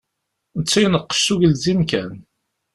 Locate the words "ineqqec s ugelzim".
0.83-1.79